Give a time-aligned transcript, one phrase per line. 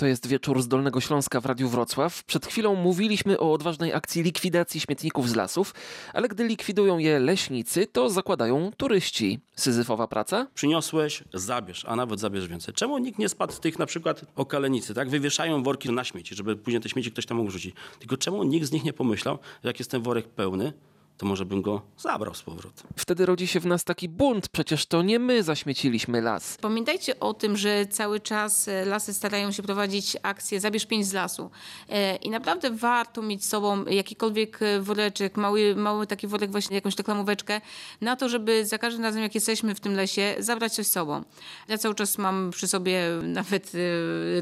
[0.00, 2.24] To jest wieczór z Dolnego Śląska w Radiu Wrocław.
[2.24, 5.74] Przed chwilą mówiliśmy o odważnej akcji likwidacji śmietników z lasów,
[6.12, 9.40] ale gdy likwidują je leśnicy, to zakładają turyści.
[9.56, 10.46] Syzyfowa praca?
[10.54, 12.74] Przyniosłeś, zabierz, a nawet zabierz więcej.
[12.74, 15.10] Czemu nikt nie spadł tych na przykład okalenicy, tak?
[15.10, 17.74] Wywieszają worki na śmieci, żeby później te śmieci ktoś tam mógł rzucić.
[17.98, 20.72] Tylko czemu nikt z nich nie pomyślał, że jak jest ten worek pełny,
[21.20, 22.86] to może bym go zabrał z powrotem.
[22.96, 26.58] Wtedy rodzi się w nas taki bunt, przecież to nie my zaśmieciliśmy las.
[26.60, 31.12] Pamiętajcie o tym, że cały czas e, lasy starają się prowadzić akcję Zabierz pięć z
[31.12, 31.50] lasu.
[31.88, 36.74] E, I naprawdę warto mieć z sobą jakikolwiek e, woreczek, mały, mały taki worek, właśnie
[36.74, 37.60] jakąś reklamóweczkę,
[38.00, 41.24] na to, żeby za każdym razem, jak jesteśmy w tym lesie, zabrać coś z sobą.
[41.68, 43.72] Ja cały czas mam przy sobie nawet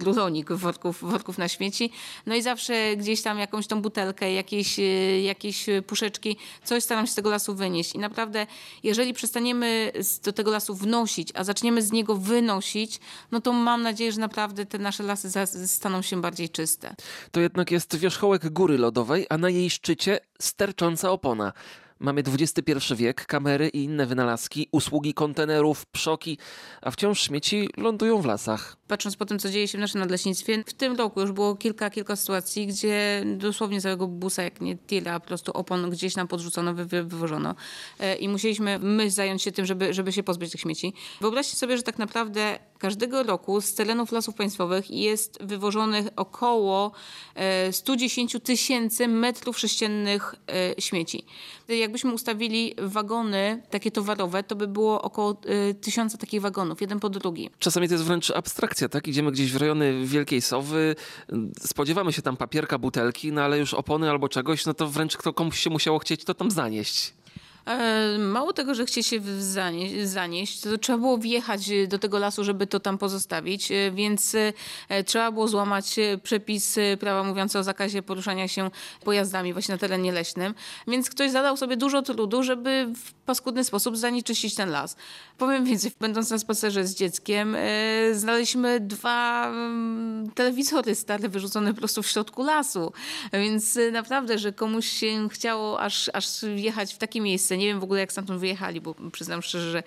[0.01, 1.91] rulonik worków, worków na śmieci.
[2.27, 4.81] No i zawsze gdzieś tam jakąś tą butelkę, jakieś,
[5.23, 6.37] jakieś puszeczki,
[6.69, 7.95] coś staram się z tego lasu wynieść.
[7.95, 8.47] I naprawdę,
[8.83, 9.93] jeżeli przestaniemy
[10.25, 13.01] do tego lasu wnosić, a zaczniemy z niego wynosić,
[13.31, 16.95] no to mam nadzieję, że naprawdę te nasze lasy staną się bardziej czyste.
[17.31, 21.53] To jednak jest wierzchołek góry lodowej, a na jej szczycie stercząca opona.
[21.99, 26.39] Mamy XXI wiek, kamery i inne wynalazki, usługi kontenerów, pszoki,
[26.83, 28.78] a wciąż śmieci lądują w lasach.
[28.89, 31.91] Patrząc po tym, co dzieje się w naszym nadleśnictwie, w tym roku już było kilka,
[31.91, 36.75] kilka sytuacji, gdzie dosłownie całego busa, jak nie tyle, po prostu opon gdzieś nam podrzucono,
[36.75, 37.55] wy, wywożono
[37.99, 40.93] e, i musieliśmy my zająć się tym, żeby, żeby się pozbyć tych śmieci.
[41.21, 46.93] Wyobraźcie sobie, że tak naprawdę każdego roku z terenów lasów państwowych jest wywożonych około
[47.71, 51.25] 110 e, tysięcy metrów sześciennych e, śmieci.
[51.69, 55.37] Jakbyśmy ustawili wagony takie towarowe, to by było około
[55.81, 57.51] tysiąca takich wagonów, jeden po drugi.
[57.59, 59.09] Czasami to jest wręcz abstrakcja tak?
[59.09, 60.97] Idziemy gdzieś w rejony Wielkiej Sowy,
[61.61, 65.33] spodziewamy się tam papierka, butelki, no ale już opony albo czegoś, no to wręcz kto
[65.33, 67.15] komuś się musiało chcieć to tam zanieść.
[67.69, 69.21] E, mało tego, że chcie się
[70.05, 74.37] zanieść, to trzeba było wjechać do tego lasu, żeby to tam pozostawić, e, więc
[74.89, 78.71] e, trzeba było złamać przepis prawa mówiący o zakazie poruszania się
[79.05, 80.55] pojazdami właśnie na terenie leśnym.
[80.87, 84.97] Więc ktoś zadał sobie dużo trudu, żeby w paskudny sposób zanieczyścić ten las.
[85.39, 87.57] Powiem więcej, będąc na spacerze z dzieckiem,
[88.13, 92.93] znaleźliśmy dwa mm, telewizory stare wyrzucone po prostu w środku lasu.
[93.33, 97.85] Więc naprawdę, że komuś się chciało aż, aż jechać w takie miejsce, nie wiem w
[97.85, 99.83] ogóle jak stamtąd wyjechali, bo przyznam szczerze, że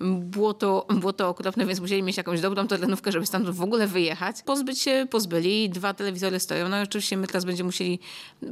[0.00, 3.86] było to, było to okropne, więc musieli mieć jakąś dobrą terenówkę, żeby stamtąd w ogóle
[3.86, 4.36] wyjechać.
[4.42, 6.68] Pozbyć się pozbyli, dwa telewizory stoją.
[6.68, 7.98] No i oczywiście my teraz będziemy musieli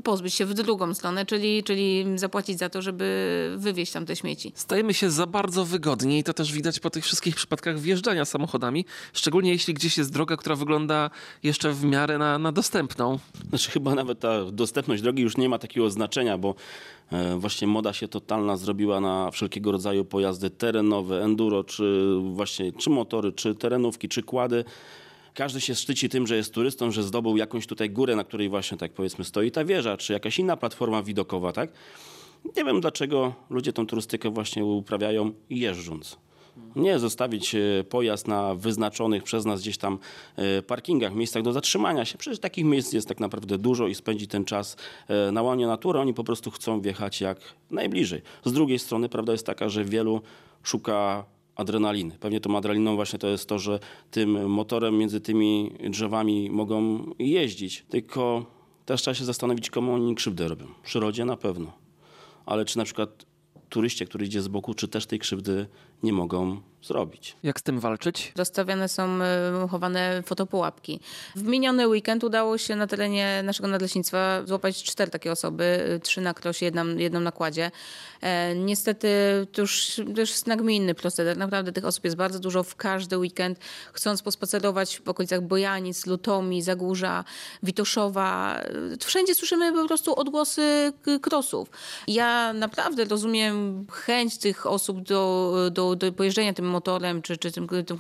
[0.05, 4.53] pozbyć się w drugą stronę, czyli, czyli zapłacić za to, żeby wywieźć tam te śmieci.
[4.55, 8.85] Stajemy się za bardzo wygodni i to też widać po tych wszystkich przypadkach wjeżdżania samochodami,
[9.13, 11.11] szczególnie jeśli gdzieś jest droga, która wygląda
[11.43, 13.19] jeszcze w miarę na, na dostępną.
[13.49, 16.55] Znaczy chyba nawet ta dostępność drogi już nie ma takiego znaczenia, bo
[17.39, 23.33] właśnie moda się totalna zrobiła na wszelkiego rodzaju pojazdy terenowe, enduro, czy właśnie czy motory,
[23.33, 24.65] czy terenówki, czy kłady.
[25.35, 28.79] Każdy się szczyci tym, że jest turystą, że zdobył jakąś tutaj górę, na której właśnie
[28.79, 31.73] tak powiedzmy stoi ta wieża, czy jakaś inna platforma widokowa, tak?
[32.57, 36.19] Nie wiem dlaczego ludzie tą turystykę właśnie uprawiają jeżdżąc.
[36.77, 39.99] Nie zostawić e, pojazd na wyznaczonych przez nas gdzieś tam
[40.37, 42.19] e, parkingach, miejscach do zatrzymania się.
[42.19, 44.77] Przecież takich miejsc jest tak naprawdę dużo i spędzi ten czas
[45.09, 45.99] e, na łonie natury.
[45.99, 47.39] Oni po prostu chcą wjechać jak
[47.71, 48.23] najbliżej.
[48.45, 50.21] Z drugiej strony prawda jest taka, że wielu
[50.63, 51.25] szuka
[51.57, 52.17] adrenaliny.
[52.21, 53.79] Pewnie tą adrenaliną właśnie to jest to, że
[54.11, 57.85] tym motorem między tymi drzewami mogą jeździć.
[57.89, 58.47] Tylko
[58.87, 60.67] też trzeba się zastanowić, komu oni krzywdę robią.
[60.83, 61.73] Przyrodzie na pewno.
[62.47, 63.27] Ale czy na przykład
[63.75, 65.67] turyście, który idzie z boku, czy też tej krzywdy
[66.03, 67.37] nie mogą zrobić.
[67.43, 68.33] Jak z tym walczyć?
[68.37, 71.01] Rozstawiane są e, chowane fotopułapki.
[71.37, 76.21] W miniony weekend udało się na terenie naszego nadleśnictwa złapać cztery takie osoby, e, trzy
[76.21, 77.71] na krosie, jedną, jedną na kładzie.
[78.21, 79.09] E, niestety
[79.53, 81.37] to już, to już jest nagminny proceder.
[81.37, 83.59] Naprawdę tych osób jest bardzo dużo w każdy weekend.
[83.93, 87.25] Chcąc pospacerować w okolicach Bojanic, Lutomi, Zagórza,
[87.63, 88.61] Witoszowa,
[89.05, 91.71] wszędzie słyszymy po prostu odgłosy krosów.
[92.07, 97.69] Ja naprawdę rozumiem chęć tych osób do, do, do pojeżdżenia tym motorem czy, czy tym,
[97.69, 97.99] tym.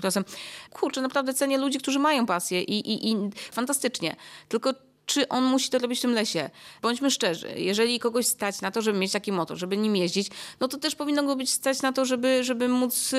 [0.70, 3.16] Kurczę, naprawdę cenię ludzi, którzy mają pasję i, i, i
[3.52, 4.16] fantastycznie.
[4.48, 4.74] Tylko
[5.06, 6.50] czy on musi to robić w tym lesie.
[6.82, 10.28] Bądźmy szczerzy, jeżeli kogoś stać na to, żeby mieć taki motor, żeby nim jeździć,
[10.60, 13.16] no to też powinno go być stać na to, żeby, żeby móc y,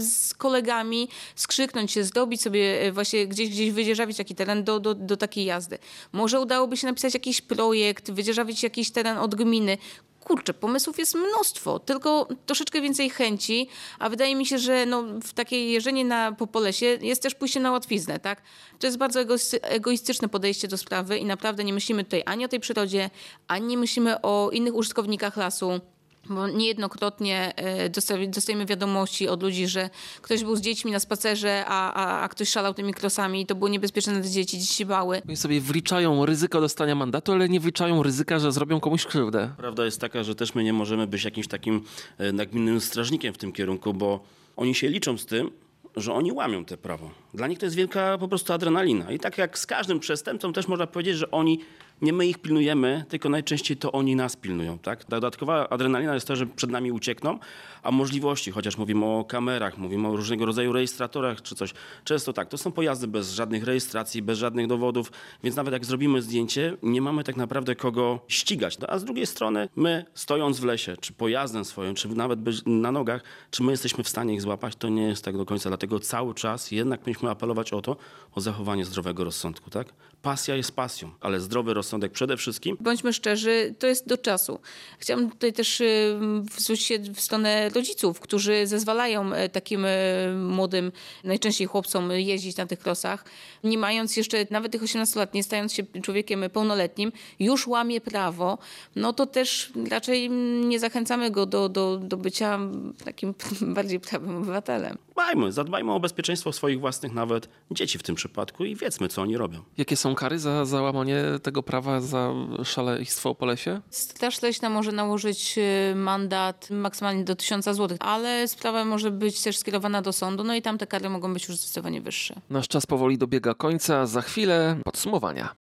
[0.00, 4.94] z kolegami skrzyknąć się, zdobić sobie y, właśnie gdzieś, gdzieś wydzierżawić taki teren do, do,
[4.94, 5.78] do takiej jazdy.
[6.12, 9.78] Może udałoby się napisać jakiś projekt, wydzierżawić jakiś teren od gminy,
[10.26, 13.68] kurczę, pomysłów jest mnóstwo, tylko troszeczkę więcej chęci,
[13.98, 17.60] a wydaje mi się, że no, w takie jeżdżenie na, po polesie jest też pójście
[17.60, 18.42] na łatwiznę, tak?
[18.78, 19.20] To jest bardzo
[19.62, 23.10] egoistyczne podejście do sprawy i naprawdę nie myślimy tutaj ani o tej przyrodzie,
[23.48, 25.80] ani nie myślimy o innych użytkownikach lasu.
[26.28, 29.90] Bo niejednokrotnie e, dosta- dostajemy wiadomości od ludzi, że
[30.22, 33.54] ktoś był z dziećmi na spacerze, a, a, a ktoś szalał tymi krosami i to
[33.54, 35.22] było niebezpieczne dla dzieci, dzieci się bały.
[35.28, 39.50] Oni sobie wliczają ryzyko dostania mandatu, ale nie wliczają ryzyka, że zrobią komuś krzywdę.
[39.56, 41.84] Prawda jest taka, że też my nie możemy być jakimś takim
[42.18, 44.20] e, nagminnym strażnikiem w tym kierunku, bo
[44.56, 45.50] oni się liczą z tym,
[45.96, 47.10] że oni łamią te prawo.
[47.34, 49.12] Dla nich to jest wielka po prostu adrenalina.
[49.12, 51.60] I tak jak z każdym przestępcą też można powiedzieć, że oni,
[52.02, 54.78] nie my ich pilnujemy, tylko najczęściej to oni nas pilnują.
[54.78, 55.04] Tak?
[55.08, 57.38] Dodatkowa adrenalina jest to, że przed nami uciekną,
[57.82, 62.48] a możliwości, chociaż mówimy o kamerach, mówimy o różnego rodzaju rejestratorach czy coś, często tak,
[62.48, 65.12] to są pojazdy bez żadnych rejestracji, bez żadnych dowodów,
[65.42, 68.78] więc nawet jak zrobimy zdjęcie, nie mamy tak naprawdę kogo ścigać.
[68.78, 72.92] No, A z drugiej strony, my stojąc w lesie, czy pojazdem swoim, czy nawet na
[72.92, 75.70] nogach, czy my jesteśmy w stanie ich złapać, to nie jest tak do końca.
[75.70, 77.96] Dlatego cały czas jednak powinniśmy apelować o to,
[78.34, 79.70] o zachowanie zdrowego rozsądku.
[79.70, 79.86] Tak?
[80.22, 84.58] Pasja jest pasją, ale zdrowy rozsądek przede wszystkim Bądźmy szczerzy, to jest do czasu.
[84.98, 86.18] Chciałam tutaj też y,
[86.58, 89.88] zwrócić się w stronę rodziców, którzy zezwalają e, takim e,
[90.34, 90.92] młodym,
[91.24, 93.24] najczęściej chłopcom jeździć na tych krosach,
[93.64, 98.58] nie mając jeszcze nawet tych 18 lat, nie stając się człowiekiem pełnoletnim, już łamie prawo,
[98.96, 100.30] no to też raczej
[100.64, 102.58] nie zachęcamy go do, do, do bycia
[103.04, 103.34] takim
[103.76, 105.05] bardziej prawym obywatelem.
[105.16, 109.36] Dbajmy, zadbajmy o bezpieczeństwo swoich własnych nawet dzieci w tym przypadku i wiedzmy, co oni
[109.36, 109.62] robią.
[109.78, 112.32] Jakie są kary za załamanie tego prawa, za
[112.64, 113.80] szaleństwo po lesie?
[113.90, 119.58] Straż Leśna może nałożyć y, mandat maksymalnie do 1000 zł, ale sprawa może być też
[119.58, 122.34] skierowana do sądu, no i tam te kary mogą być już zdecydowanie wyższe.
[122.50, 125.54] Nasz czas powoli dobiega końca, za chwilę podsumowania.